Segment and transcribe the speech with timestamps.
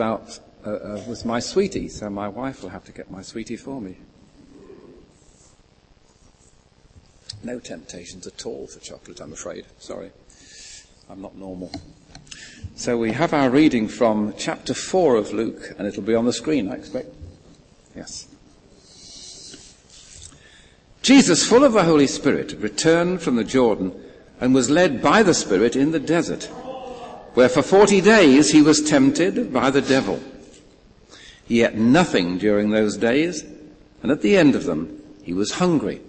[0.00, 3.58] about uh, uh, was my sweetie, so my wife will have to get my sweetie
[3.58, 3.98] for me.
[7.44, 9.66] No temptations at all for chocolate, I'm afraid.
[9.78, 10.10] Sorry.
[11.10, 11.70] I'm not normal.
[12.76, 16.32] So we have our reading from chapter 4 of Luke, and it'll be on the
[16.32, 17.08] screen, I expect.
[17.94, 18.26] Yes.
[21.02, 23.92] Jesus, full of the Holy Spirit, returned from the Jordan
[24.40, 26.48] and was led by the Spirit in the desert,
[27.34, 30.20] where for forty days he was tempted by the devil.
[31.46, 33.44] He ate nothing during those days,
[34.02, 36.00] and at the end of them he was hungry.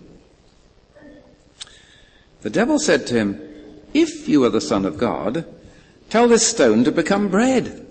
[2.41, 3.39] The devil said to him,
[3.93, 5.45] If you are the Son of God,
[6.09, 7.85] tell this stone to become bread.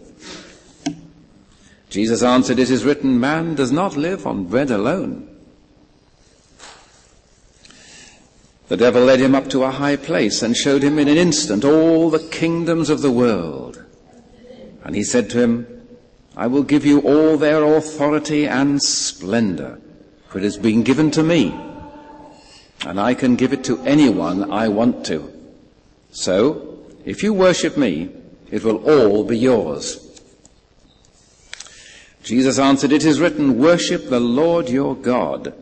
[1.89, 5.30] Jesus answered, It is written, man does not live on bread alone.
[8.71, 11.65] The devil led him up to a high place and showed him in an instant
[11.65, 13.85] all the kingdoms of the world.
[14.85, 15.67] And he said to him,
[16.37, 19.81] I will give you all their authority and splendor,
[20.29, 21.53] for it has been given to me,
[22.87, 25.33] and I can give it to anyone I want to.
[26.13, 28.11] So, if you worship me,
[28.53, 30.23] it will all be yours.
[32.23, 35.55] Jesus answered, It is written, Worship the Lord your God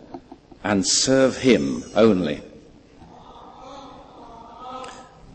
[0.62, 2.42] and serve him only.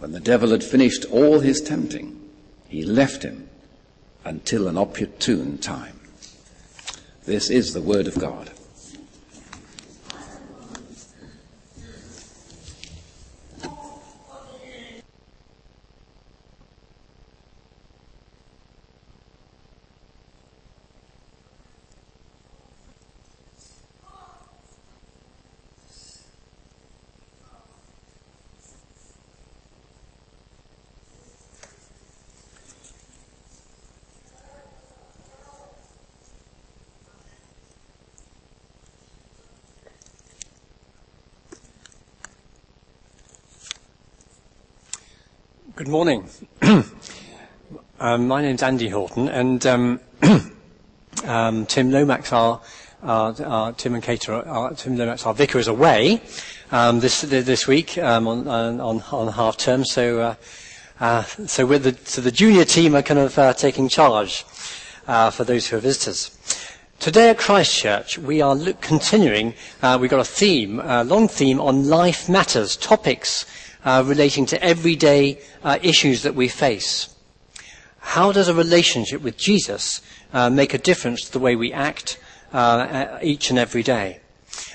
[0.00, 2.18] When the devil had finished all his tempting,
[2.68, 3.50] he left him
[4.24, 6.00] until an opportune time.
[7.26, 8.50] This is the word of God.
[45.76, 46.28] Good morning.
[48.00, 50.00] um, my name's Andy Houghton, and um,
[51.24, 52.60] um, Tim Lomax, our,
[53.02, 56.22] our, our, Tim and Kate, our, Tim Lomax, our vicar, is away
[56.72, 59.84] um, this this week um, on, on, on half term.
[59.84, 60.34] So uh,
[60.98, 64.44] uh, so the so the junior team are kind of uh, taking charge
[65.06, 66.36] uh, for those who are visitors.
[66.98, 69.54] Today at Christchurch, we are look, continuing.
[69.82, 73.46] Uh, we've got a theme, a long theme on life matters, topics
[73.84, 77.14] uh, relating to everyday uh, issues that we face.
[77.98, 80.00] How does a relationship with Jesus
[80.32, 82.18] uh, make a difference to the way we act
[82.52, 84.20] uh, each and every day?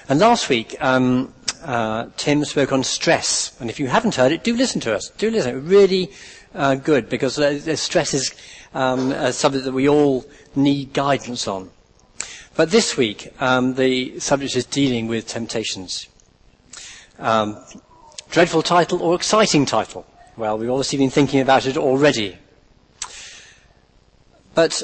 [0.07, 1.33] And last week, um,
[1.63, 5.09] uh, Tim spoke on stress, and if you haven't heard it, do listen to us.
[5.17, 5.67] Do listen.
[5.67, 6.11] Really
[6.53, 7.35] uh, good because
[7.79, 8.33] stress is
[8.73, 11.71] um, something that we all need guidance on.
[12.55, 16.07] But this week, um, the subject is dealing with temptations.
[17.19, 17.61] Um,
[18.29, 20.05] Dreadful title or exciting title?
[20.37, 22.37] Well, we've obviously been thinking about it already.
[24.53, 24.83] But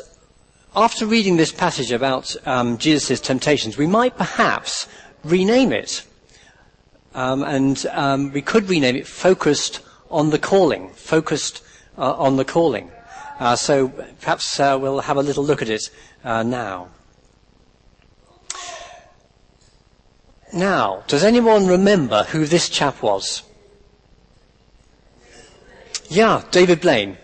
[0.75, 4.88] after reading this passage about um, Jesus' temptations, we might perhaps
[5.24, 6.06] rename it.
[7.13, 10.90] Um, and um, we could rename it Focused on the Calling.
[10.91, 11.62] Focused
[11.97, 12.90] uh, on the Calling.
[13.40, 13.90] Uh, so
[14.22, 15.90] perhaps uh, we'll have a little look at it
[16.23, 16.88] uh, now.
[20.53, 23.44] Now, does anyone remember who this chap was?
[26.09, 27.17] Yeah, David Blaine.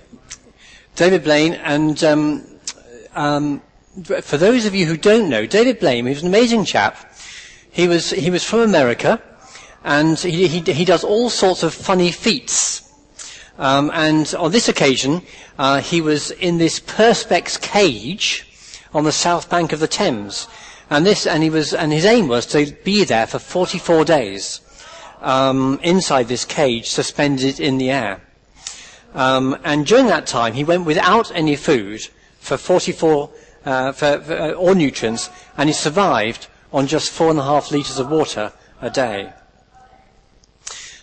[0.96, 2.46] David Blaine, and um,
[3.16, 3.62] um,
[4.22, 7.13] for those of you who don't know, David Blaine, he was an amazing chap.
[7.69, 9.22] He was he was from America,
[9.84, 12.84] and he he, he does all sorts of funny feats.
[13.57, 15.22] Um, and on this occasion,
[15.60, 18.46] uh, he was in this perspex cage
[18.94, 20.48] on the south bank of the Thames.
[20.89, 24.62] And this, and he was, and his aim was to be there for 44 days,
[25.22, 28.22] um, inside this cage, suspended in the air.
[29.13, 32.07] Um, and during that time, he went without any food
[32.39, 33.30] for 44,
[33.66, 37.72] uh, for, for, uh, or nutrients, and he survived on just four and a half
[37.72, 39.34] litres of water a day.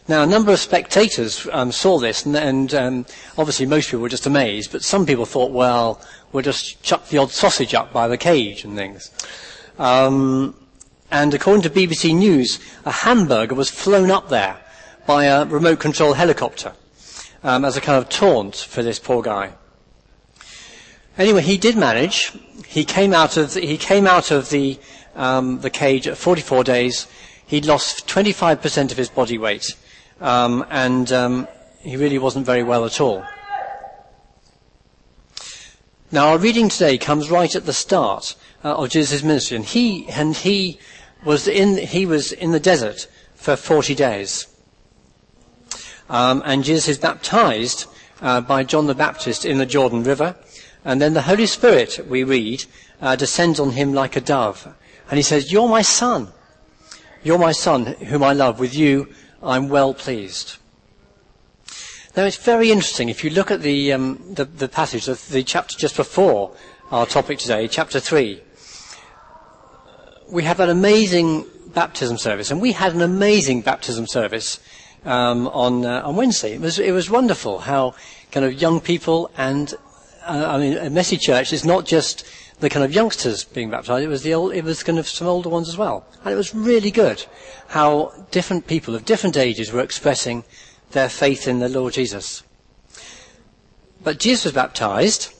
[0.07, 3.07] Now, a number of spectators um, saw this, and, and um,
[3.39, 6.01] obviously most people were just amazed, but some people thought, well,
[6.31, 9.11] we'll just chuck the odd sausage up by the cage and things.
[9.79, 10.55] Um,
[11.11, 14.57] and according to BBC News, a hamburger was flown up there
[15.07, 16.73] by a remote control helicopter
[17.43, 19.53] um, as a kind of taunt for this poor guy.
[21.17, 22.33] Anyway, he did manage.
[22.67, 24.79] He came out of the, he came out of the
[25.15, 27.07] um, the cage at 44 days.
[27.47, 29.77] He'd lost 25% of his body weight
[30.21, 31.49] um, and um,
[31.81, 33.25] he really wasn't very well at all.
[36.11, 40.09] Now, our reading today comes right at the start uh, of Jesus' ministry, and he
[40.09, 40.79] and he
[41.25, 44.47] was in he was in the desert for forty days,
[46.09, 47.87] um, and Jesus is baptized
[48.23, 50.35] uh, by John the Baptist in the Jordan River,
[50.85, 52.65] and then the Holy Spirit, we read,
[53.01, 54.75] uh, descends on him like a dove,
[55.11, 56.33] and he says, "You're my son,
[57.23, 58.59] you're my son, whom I love.
[58.59, 59.09] With you,
[59.43, 60.57] I'm well pleased.
[62.17, 65.43] Now it's very interesting if you look at the, um, the, the passage, the, the
[65.43, 66.55] chapter just before
[66.93, 68.41] our topic today, chapter 3.
[70.29, 74.61] We have an amazing baptism service, and we had an amazing baptism service
[75.05, 76.55] um, on, uh, on Wednesday.
[76.55, 77.95] It was, it was wonderful how
[78.33, 79.75] kind of young people and,
[80.27, 82.27] uh, I mean, a messy church is not just
[82.61, 84.05] the kind of youngsters being baptized.
[84.05, 86.07] It was the old, it was kind of some older ones as well.
[86.25, 87.25] And it was really good
[87.69, 90.45] how different people of different ages were expressing
[90.93, 92.43] their faith in the Lord Jesus.
[94.03, 95.33] But Jesus was baptized,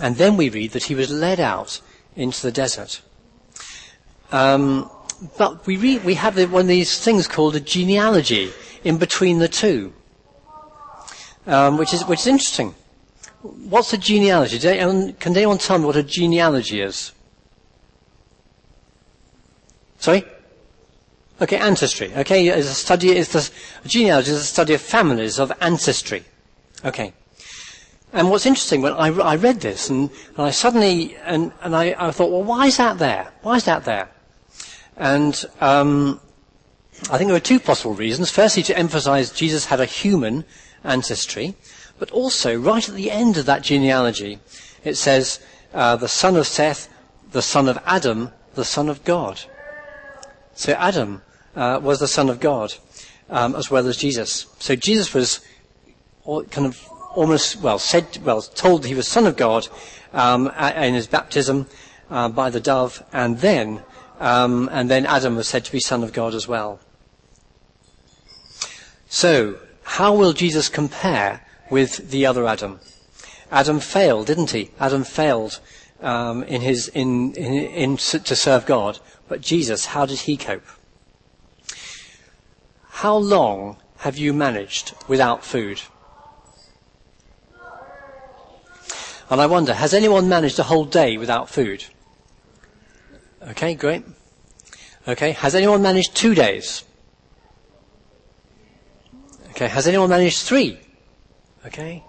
[0.00, 1.80] and then we read that he was led out
[2.14, 3.02] into the desert.
[4.32, 4.90] Um,
[5.38, 8.52] but we, read, we have one of these things called a genealogy
[8.84, 9.92] in between the two,
[11.46, 12.74] um, which is which is interesting.
[13.42, 14.58] What's a genealogy?
[14.58, 17.12] Can anyone tell me what a genealogy is?
[19.98, 20.24] Sorry?
[21.40, 22.12] Okay, ancestry.
[22.14, 23.50] Okay, is a study, is the,
[23.88, 26.24] genealogy is a study of families, of ancestry.
[26.84, 27.12] Okay.
[28.12, 31.94] And what's interesting, when I, I read this, and, and, I suddenly, and, and I,
[31.98, 33.32] I, thought, well, why is that there?
[33.42, 34.08] Why is that there?
[34.96, 36.20] And um,
[37.10, 38.30] I think there are two possible reasons.
[38.30, 40.44] Firstly, to emphasize Jesus had a human
[40.84, 41.54] ancestry,
[41.98, 44.38] but also, right at the end of that genealogy,
[44.84, 45.40] it says,
[45.72, 46.88] uh, the son of Seth,
[47.32, 49.40] the son of Adam, the son of God.
[50.54, 51.22] So Adam
[51.54, 52.74] uh, was the son of God,
[53.28, 54.46] um, as well as Jesus.
[54.58, 55.40] So Jesus was
[56.24, 59.68] kind of almost, well, said, well, told he was son of God
[60.12, 61.66] um, in his baptism
[62.10, 63.82] uh, by the dove, and then,
[64.18, 66.80] um, and then Adam was said to be son of God as well.
[69.08, 72.80] So, how will Jesus compare with the other Adam.
[73.50, 74.70] Adam failed, didn't he?
[74.78, 75.60] Adam failed
[76.00, 78.98] um, in his in, in, in to serve God,
[79.28, 80.66] but Jesus, how did he cope?
[82.88, 85.82] How long have you managed without food?
[89.28, 91.84] And I wonder, has anyone managed a whole day without food?
[93.48, 94.04] Okay, great.
[95.06, 96.82] Okay, has anyone managed two days?
[99.50, 100.80] Okay, has anyone managed three?
[101.64, 102.02] Okay?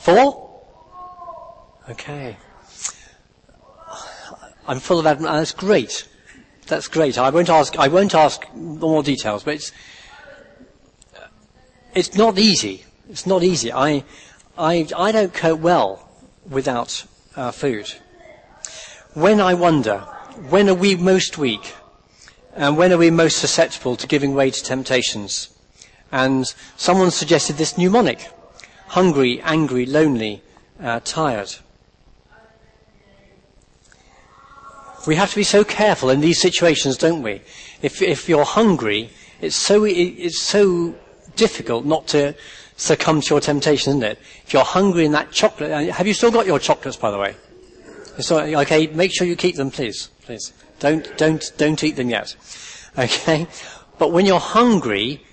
[0.00, 0.62] Four?
[1.88, 2.36] Okay.
[4.66, 5.36] I'm full of admiration.
[5.36, 6.08] That's great.
[6.66, 7.16] That's great.
[7.16, 9.72] I won't ask, I won't ask more details, but it's,
[11.94, 12.84] it's not easy.
[13.08, 13.72] It's not easy.
[13.72, 14.04] I,
[14.58, 16.10] I, I don't cope well
[16.48, 17.04] without
[17.36, 17.90] uh, food.
[19.14, 20.06] When I wonder,
[20.50, 21.74] when are we most weak?
[22.54, 25.50] And when are we most susceptible to giving way to temptations?
[26.10, 26.46] And
[26.76, 28.30] someone suggested this mnemonic
[28.88, 30.42] hungry, angry, lonely,
[30.80, 31.54] uh, tired.
[35.06, 37.42] We have to be so careful in these situations, don't we?
[37.82, 39.10] If, if you're hungry,
[39.40, 40.94] it's so, it's so
[41.36, 42.34] difficult not to
[42.76, 44.18] succumb to your temptation, isn't it?
[44.44, 47.18] If you're hungry in that chocolate, uh, have you still got your chocolates, by the
[47.18, 47.36] way?
[48.18, 50.52] Okay, make sure you keep them, please, please.
[50.80, 52.34] Don't, don't, don't eat them yet.
[52.98, 53.46] Okay?
[53.98, 55.24] But when you're hungry,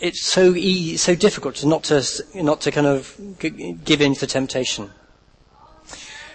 [0.00, 3.18] it's so easy, so difficult not to not to kind of
[3.84, 4.90] give in to temptation.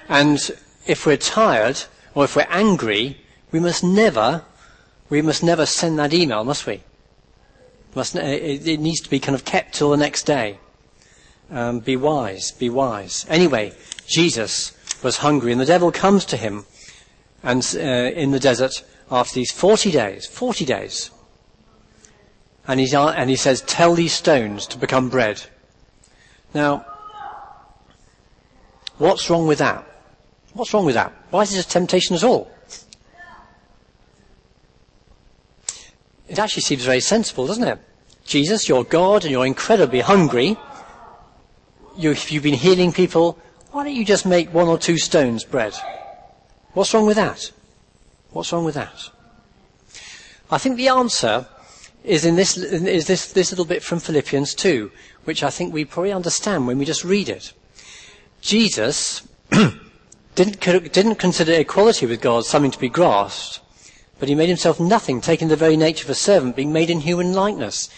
[0.09, 0.39] And
[0.87, 1.83] if we're tired
[2.15, 4.43] or if we're angry, we must never
[5.09, 6.81] we must never send that email, must we?
[7.93, 10.57] Must it, it needs to be kind of kept till the next day.
[11.51, 13.25] Um, be wise, be wise.
[13.29, 13.73] Anyway,
[14.07, 14.71] Jesus
[15.03, 16.65] was hungry, and the devil comes to him,
[17.43, 21.11] and uh, in the desert after these forty days, forty days
[22.67, 25.41] and, he's, and he says, Tell these stones to become bread.
[26.53, 26.85] Now,
[28.97, 29.85] what's wrong with that?
[30.53, 31.11] What's wrong with that?
[31.29, 32.51] Why is this a temptation at all?
[36.27, 37.79] It actually seems very sensible, doesn't it?
[38.25, 40.55] Jesus, you're God and you're incredibly hungry.
[41.97, 43.37] You, you've been healing people,
[43.71, 45.73] why don't you just make one or two stones bread?
[46.73, 47.51] What's wrong with that?
[48.31, 49.09] What's wrong with that?
[50.49, 51.47] I think the answer
[52.03, 54.91] is in this, is this, this little bit from Philippians 2,
[55.23, 57.53] which I think we probably understand when we just read it.
[58.41, 59.27] Jesus
[60.35, 63.61] didn't, didn't consider equality with God something to be grasped,
[64.19, 67.01] but he made himself nothing, taking the very nature of a servant, being made in
[67.01, 67.89] human likeness.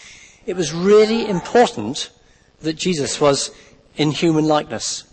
[0.46, 2.10] It was really important
[2.60, 3.50] that Jesus was
[3.96, 5.04] in human likeness.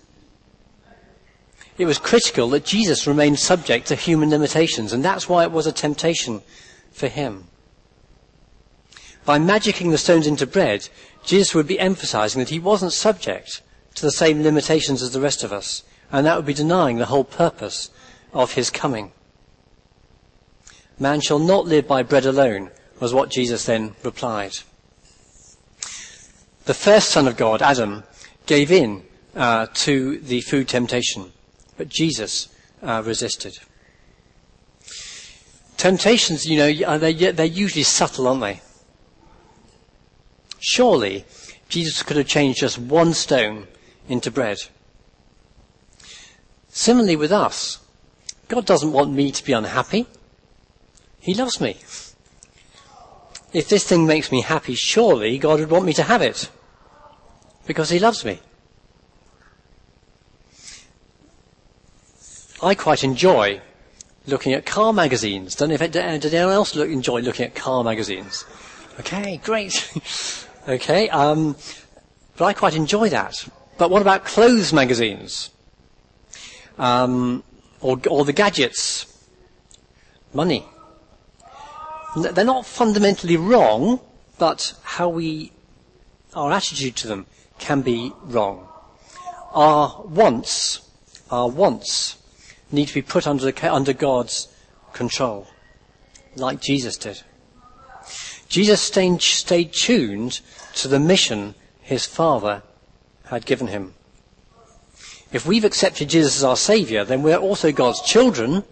[1.82, 5.66] It was critical that Jesus remained subject to human limitations, and that's why it was
[5.66, 6.44] a temptation
[6.92, 7.48] for him.
[9.26, 10.90] By magicking the stones into bread,
[11.26, 13.64] Jesus would be emphasizing that he wasn't subject
[13.96, 17.08] to the same limitations as the rest of us, and that would be denying the
[17.08, 17.90] whole purpose
[18.32, 19.12] of his coming.
[21.00, 22.70] Man shall not live by bread alone,
[23.00, 24.54] was what Jesus then replied.
[26.66, 28.04] The first son of God, Adam,
[28.46, 29.04] gave in
[29.36, 31.32] uh, to the food temptation,
[31.82, 32.48] but Jesus
[32.84, 33.58] uh, resisted.
[35.78, 38.62] Temptations, you know, they're, they're usually subtle, aren't they?
[40.60, 41.26] Surely,
[41.70, 43.66] Jesus could have changed just one stone
[44.08, 44.60] into bread.
[46.70, 47.80] Similarly with us,
[48.48, 50.06] God doesn't want me to be unhappy.
[51.20, 51.78] He loves me.
[53.54, 56.48] If this thing makes me happy, surely God would want me to have it.
[57.66, 58.40] Because He loves me.
[62.64, 63.60] I quite enjoy
[64.28, 65.56] looking at car magazines.
[65.56, 68.46] Don't know if it, did anyone else look, enjoy looking at car magazines?
[69.00, 69.92] Okay, great.
[70.68, 71.56] okay, um,
[72.38, 73.48] but I quite enjoy that.
[73.80, 75.50] But what about clothes magazines?
[76.78, 77.44] Um,
[77.80, 79.08] or, or the gadgets?
[80.32, 80.64] Money.
[82.16, 84.02] They're not fundamentally wrong,
[84.38, 85.52] but how we,
[86.36, 87.26] our attitude to them
[87.58, 88.68] can be wrong.
[89.54, 90.88] Our wants,
[91.32, 92.21] our wants
[92.72, 94.48] need to be put under, the, under God's
[94.94, 95.48] control,
[96.36, 97.22] like Jesus did.
[98.48, 100.42] Jesus stayed, stayed tuned
[100.76, 102.64] to the mission his Father
[103.26, 103.94] had given him.
[105.32, 108.64] If we've accepted Jesus as our Saviour, then we're also God's children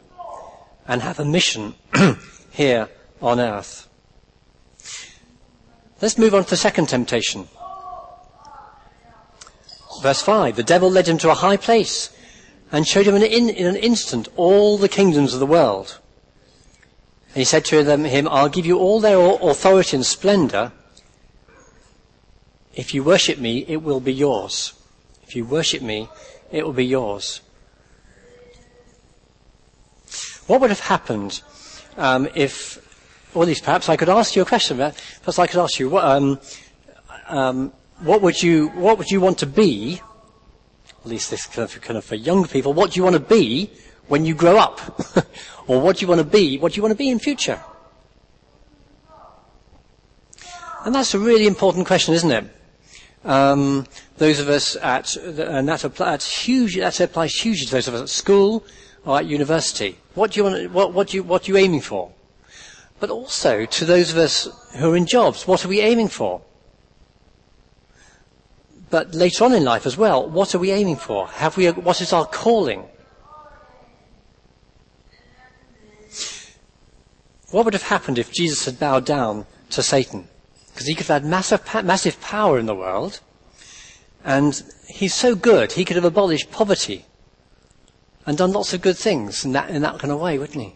[0.87, 1.75] and have a mission
[2.51, 2.89] here
[3.21, 3.87] on earth.
[6.01, 7.47] Let's move on to the second temptation.
[10.01, 10.55] Verse 5.
[10.55, 12.09] The devil led him to a high place
[12.71, 15.99] and showed him in, in an instant all the kingdoms of the world.
[17.29, 20.71] And he said to them, him, I'll give you all their authority and splendor.
[22.73, 24.73] If you worship me, it will be yours.
[25.23, 26.09] If you worship me,
[26.51, 27.41] it will be yours.
[30.47, 31.41] What would have happened
[31.97, 32.77] um, if,
[33.35, 34.77] or at least perhaps I could ask you a question.
[34.77, 36.39] Perhaps I could ask you, um,
[37.27, 40.01] um, what would you, what would you want to be?
[41.09, 42.71] Least this kind of, kind of for young people.
[42.71, 43.71] What do you want to be
[44.07, 44.79] when you grow up?
[45.67, 46.59] or what do you want to be?
[46.59, 47.59] What do you want to be in future?
[50.85, 52.45] And that's a really important question, isn't it?
[53.25, 53.87] Um,
[54.17, 58.09] those of us at, and that, huge, that applies hugely to those of us at
[58.09, 58.63] school
[59.03, 59.97] or at university.
[60.13, 62.11] What do you want, what, what, do you, what are you aiming for?
[62.99, 66.41] But also to those of us who are in jobs, what are we aiming for?
[68.89, 71.27] But later on in life as well, what are we aiming for?
[71.27, 72.85] Have we, what is our calling?
[77.51, 80.27] What would have happened if Jesus had bowed down to Satan?
[80.71, 83.19] Because he could have had massive, massive power in the world.
[84.23, 87.05] And he's so good, he could have abolished poverty
[88.25, 90.75] and done lots of good things in that, in that kind of way, wouldn't he?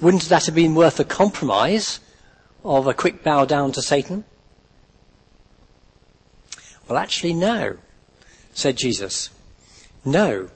[0.00, 2.00] Wouldn't that have been worth a compromise
[2.64, 4.24] of a quick bow down to Satan?
[6.88, 7.78] Well, actually, no,
[8.52, 9.30] said Jesus.
[10.04, 10.50] No.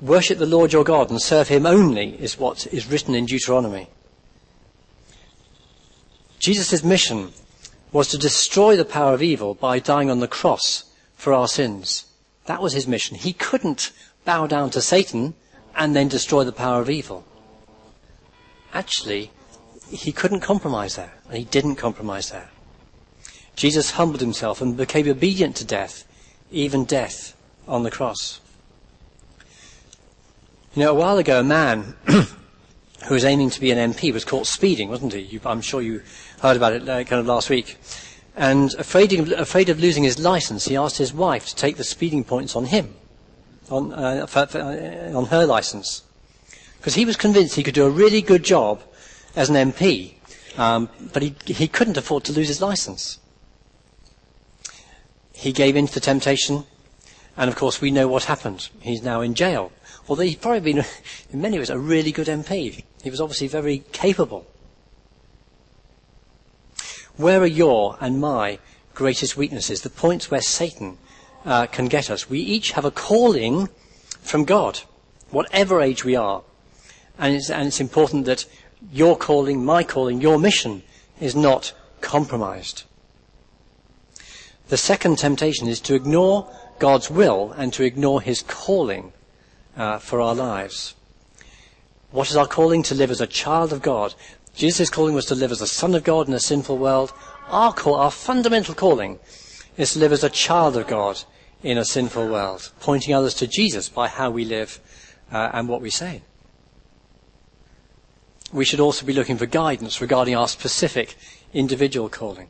[0.00, 3.88] Worship the Lord your God and serve him only is what is written in Deuteronomy.
[6.38, 7.32] Jesus' mission
[7.92, 12.06] was to destroy the power of evil by dying on the cross for our sins.
[12.46, 13.16] That was his mission.
[13.16, 13.92] He couldn't
[14.24, 15.34] bow down to Satan
[15.76, 17.24] and then destroy the power of evil.
[18.72, 19.30] Actually,
[19.90, 22.50] he couldn't compromise there, and he didn't compromise there.
[23.56, 26.04] Jesus humbled himself and became obedient to death,
[26.50, 27.36] even death
[27.68, 28.40] on the cross.
[30.74, 34.24] You know, a while ago, a man who was aiming to be an MP was
[34.24, 35.20] caught speeding, wasn't he?
[35.20, 36.02] You, I'm sure you
[36.40, 37.78] heard about it uh, kind of last week.
[38.36, 41.84] And afraid of, afraid of losing his license, he asked his wife to take the
[41.84, 42.94] speeding points on him,
[43.70, 46.02] on, uh, for, for, uh, on her license.
[46.78, 48.82] Because he was convinced he could do a really good job
[49.36, 50.14] as an MP
[50.56, 53.18] Um, but he, he couldn't afford to lose his license.
[55.44, 56.64] He gave in to the temptation,
[57.36, 58.70] and of course we know what happened.
[58.80, 59.72] He's now in jail.
[60.08, 60.86] Although he'd probably been,
[61.30, 62.82] in many ways, a really good MP.
[63.02, 64.46] He was obviously very capable.
[67.18, 68.58] Where are your and my
[68.94, 69.82] greatest weaknesses?
[69.82, 70.96] The points where Satan
[71.44, 72.30] uh, can get us.
[72.30, 73.68] We each have a calling
[74.22, 74.80] from God,
[75.28, 76.42] whatever age we are.
[77.18, 78.46] And it's, and it's important that
[78.90, 80.84] your calling, my calling, your mission
[81.20, 82.84] is not compromised.
[84.68, 89.12] The second temptation is to ignore God's will and to ignore his calling
[89.76, 90.94] uh, for our lives.
[92.10, 92.82] What is our calling?
[92.84, 94.14] To live as a child of God.
[94.54, 97.12] Jesus' calling was to live as a son of God in a sinful world.
[97.48, 99.18] Our call, our fundamental calling
[99.76, 101.22] is to live as a child of God
[101.62, 104.80] in a sinful world, pointing others to Jesus by how we live
[105.32, 106.22] uh, and what we say.
[108.52, 111.16] We should also be looking for guidance regarding our specific
[111.52, 112.48] individual calling.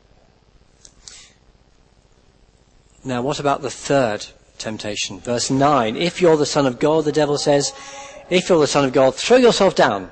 [3.05, 4.25] Now, what about the third
[4.57, 5.19] temptation?
[5.19, 5.95] Verse 9.
[5.95, 7.71] If you're the Son of God, the devil says,
[8.31, 10.09] if you're the Son of God, throw yourself down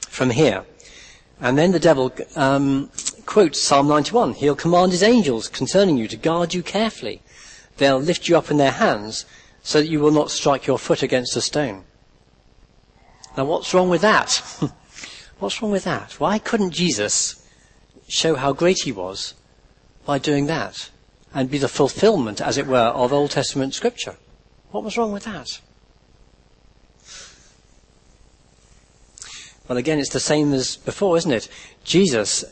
[0.00, 0.64] from here.
[1.40, 2.90] And then the devil um,
[3.24, 4.34] quotes Psalm 91.
[4.34, 7.22] He'll command his angels concerning you to guard you carefully.
[7.76, 9.24] They'll lift you up in their hands
[9.62, 11.84] so that you will not strike your foot against a stone.
[13.36, 14.42] Now, what's wrong with that?
[15.38, 16.18] what's wrong with that?
[16.18, 17.46] Why couldn't Jesus
[18.08, 19.34] show how great he was
[20.04, 20.90] by doing that?
[21.34, 24.16] And be the fulfillment, as it were, of Old Testament scripture.
[24.70, 25.60] What was wrong with that?
[29.68, 31.48] Well, again, it's the same as before, isn't it?
[31.84, 32.44] Jesus,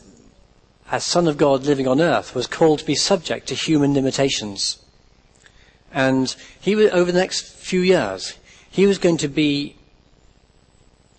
[0.89, 4.77] as Son of God living on earth, was called to be subject to human limitations.
[5.93, 8.33] And he over the next few years,
[8.69, 9.75] he was going to be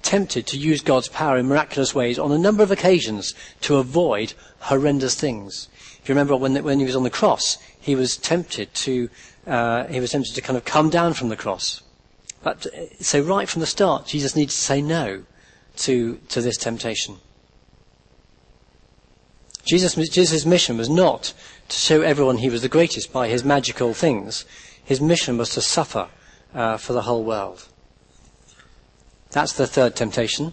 [0.03, 4.35] tempted to use God's power in miraculous ways on a number of occasions to avoid
[4.61, 5.69] horrendous things.
[6.03, 9.09] If you remember when, when he was on the cross, he was tempted to,
[9.47, 11.81] uh, he was tempted to kind of come down from the cross.
[12.43, 15.25] But, uh, so right from the start, Jesus needs to say no
[15.77, 17.19] to, to this temptation.
[19.65, 21.33] Jesus, Jesus' mission was not
[21.69, 24.45] to show everyone he was the greatest by his magical things.
[24.85, 26.09] His mission was to suffer
[26.53, 27.69] uh, for the whole world.
[29.31, 30.53] That's the third temptation.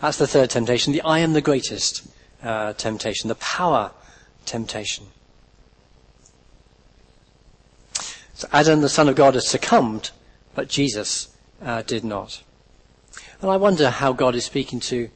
[0.00, 2.08] That's the third temptation, the I am the greatest
[2.42, 3.92] uh, temptation, the power
[4.44, 5.06] temptation.
[8.34, 10.10] So Adam, the Son of God, has succumbed,
[10.54, 11.28] but Jesus
[11.62, 12.42] uh, did not.
[13.40, 15.10] And I wonder how God is speaking to,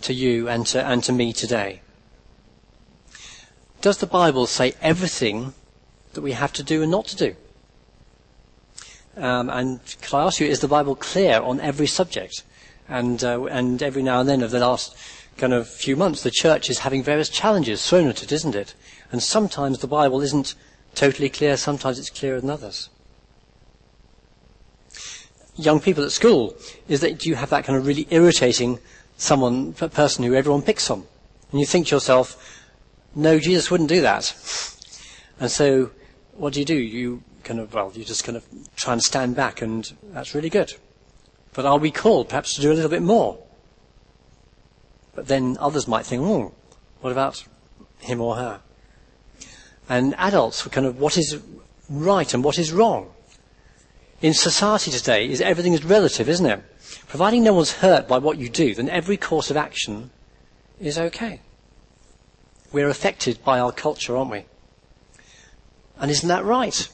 [0.00, 1.80] to you and to, and to me today.
[3.80, 5.54] Does the Bible say everything
[6.12, 7.36] that we have to do and not to do?
[9.16, 12.44] Um, and could I ask you, is the Bible clear on every subject?
[12.88, 14.96] And, uh, and every now and then of the last
[15.38, 18.74] kind of few months, the church is having various challenges thrown at it, isn't it?
[19.10, 20.54] And sometimes the Bible isn't
[20.94, 22.90] totally clear, sometimes it's clearer than others.
[25.56, 26.56] Young people at school,
[26.88, 28.78] is that you have that kind of really irritating
[29.16, 31.06] someone, person who everyone picks on.
[31.50, 32.64] And you think to yourself,
[33.14, 34.34] no, Jesus wouldn't do that.
[35.40, 35.90] And so,
[36.34, 36.74] what do you do?
[36.76, 38.44] You kind of, well, you just kind of
[38.76, 40.74] try and stand back and that's really good.
[41.54, 43.38] But are we called perhaps to do a little bit more?
[45.18, 46.54] But then others might think, oh,
[47.00, 47.44] what about
[47.98, 48.60] him or her?
[49.88, 51.36] And adults were kind of what is
[51.90, 53.10] right and what is wrong.
[54.22, 56.62] In society today, is everything is relative, isn't it?
[57.08, 60.10] Providing no one's hurt by what you do, then every course of action
[60.78, 61.40] is okay.
[62.70, 64.44] We're affected by our culture, aren't we?
[65.98, 66.88] And isn't that right?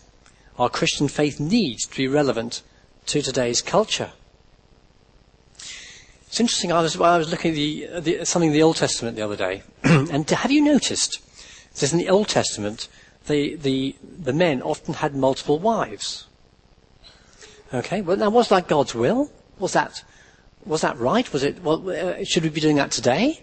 [0.59, 2.63] Our Christian faith needs to be relevant
[3.05, 4.13] to today's culture.
[6.35, 6.73] It's interesting.
[6.73, 9.37] I was, I was looking at the, the, something in the Old Testament the other
[9.37, 11.21] day, and have you noticed?
[11.81, 12.89] It in the Old Testament,
[13.29, 16.27] the, the, the men often had multiple wives.
[17.73, 19.31] Okay, well, now was that God's will?
[19.61, 20.03] Was that,
[20.67, 21.33] was that right?
[21.33, 23.41] Was it, well, uh, should we be doing that today?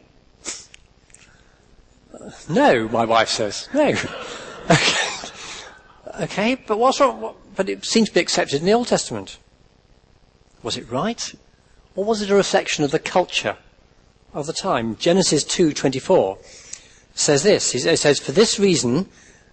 [2.50, 3.70] no, my wife says.
[3.74, 3.88] No.
[4.70, 5.30] okay.
[6.24, 7.22] okay, but what's wrong?
[7.22, 9.38] What, but it seems to be accepted in the Old Testament.
[10.62, 11.34] Was it right?
[11.96, 13.58] Or was it a reflection of the culture
[14.34, 14.96] of the time?
[14.98, 16.38] Genesis 2:24
[17.14, 17.76] says this.
[17.76, 19.10] It says, "For this reason,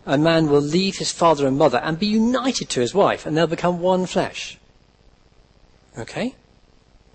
[0.06, 3.36] a man will leave his father and mother and be united to his wife, and
[3.36, 4.58] they'll become one flesh."
[5.98, 6.36] Okay?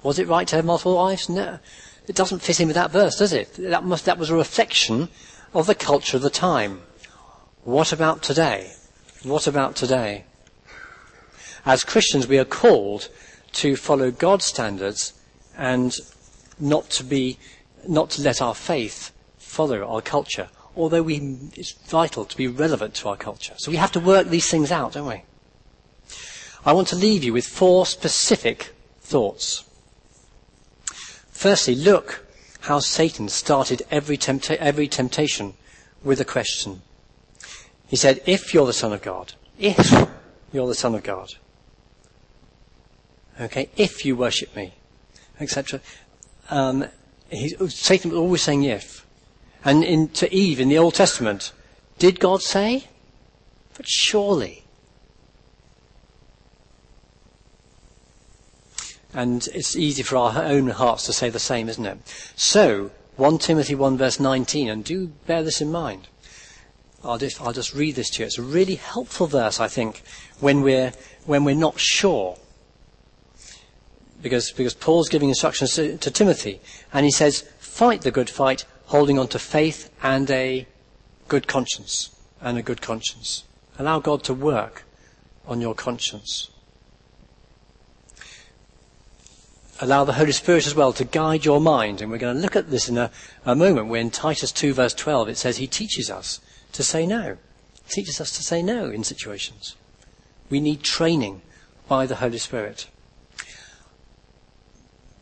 [0.04, 1.30] Was it right to have multiple wives?
[1.30, 1.60] No.
[2.08, 3.54] It doesn't fit in with that verse, does it?
[3.58, 5.08] That, must, that was a reflection
[5.54, 6.82] of the culture of the time.
[7.64, 8.74] What about today?
[9.24, 10.26] What about today?
[11.66, 13.08] As Christians, we are called
[13.54, 15.14] to follow God's standards
[15.58, 15.96] and
[16.60, 17.38] not to be
[17.88, 22.94] not to let our faith follow our culture, although we, it's vital to be relevant
[22.96, 23.54] to our culture.
[23.58, 25.24] So we have to work these things out, don't we?
[26.66, 29.66] I want to leave you with four specific thoughts.
[31.30, 32.26] Firstly, look
[32.62, 35.56] how Satan started every, tempta- every temptation
[36.04, 36.82] with a question.
[37.88, 40.08] He said, if you're the Son of God, if
[40.54, 41.34] you're the Son of God,
[43.40, 44.74] okay, if you worship me,
[45.40, 45.82] etc.
[46.50, 46.86] Um,
[47.68, 49.06] Satan was always saying if.
[49.66, 51.52] And in, to Eve in the Old Testament,
[51.98, 52.86] did God say?
[53.76, 54.64] But surely.
[59.14, 61.98] And it's easy for our own hearts to say the same, isn't it?
[62.36, 66.08] So, 1 Timothy 1 verse 19, and do bear this in mind.
[67.04, 68.26] I'll just, I'll just read this to you.
[68.26, 70.02] It's a really helpful verse, I think,
[70.40, 70.94] when we're,
[71.26, 72.38] when we're not sure.
[74.24, 78.66] Because, because Paul's giving instructions to, to Timothy, and he says, fight the good fight,
[78.86, 80.66] holding on to faith and a
[81.28, 82.10] good conscience.
[82.42, 83.44] And a good conscience.
[83.78, 84.84] Allow God to work
[85.46, 86.50] on your conscience.
[89.84, 92.02] allow the Holy Spirit as well to guide your mind.
[92.02, 93.12] And we're going to look at this in a,
[93.46, 96.40] a moment where in Titus 2 verse 12 it says he teaches us
[96.72, 97.38] to say no.
[97.86, 99.76] He teaches us to say no in situations.
[100.50, 101.42] We need training
[101.88, 102.88] by the Holy Spirit.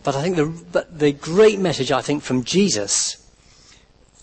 [0.03, 3.17] But I think the, the great message, I think, from Jesus,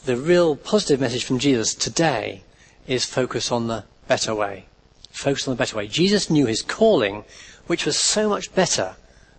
[0.05, 2.43] the real positive message from Jesus today
[2.87, 4.67] is focus on the better way.
[5.11, 5.87] Focus on the better way.
[5.87, 7.25] Jesus knew his calling,
[7.67, 8.97] which was so much better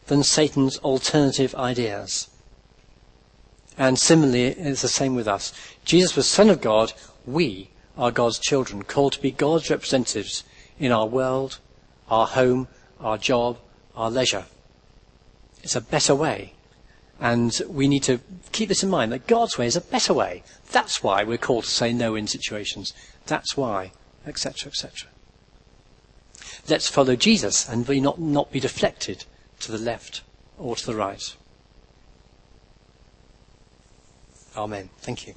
[0.08, 2.30] than Satan's alternative ideas.
[3.78, 5.54] And similarly, it's the same with us.
[5.86, 6.94] Jesus was Son of God.
[7.26, 10.44] We are God's children, called to be God's representatives
[10.80, 11.60] in our world,
[12.10, 12.68] our home,
[13.00, 13.58] our job,
[13.96, 14.46] our leisure.
[15.64, 16.54] It's a better way.
[17.20, 20.44] And we need to keep this in mind that God's way is a better way.
[20.72, 22.94] That's why we're called to say no in situations.
[23.26, 23.92] That's why,
[24.26, 25.10] etc., etc.
[26.68, 29.26] Let's follow Jesus and be not, not be deflected
[29.62, 30.22] to the left
[30.58, 31.36] or to the right.
[34.56, 34.90] Amen.
[35.00, 35.34] Thank you.